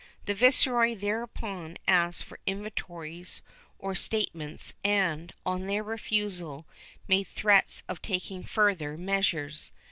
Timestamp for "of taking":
7.87-8.41